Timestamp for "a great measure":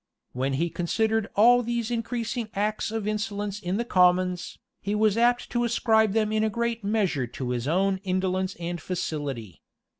6.43-7.27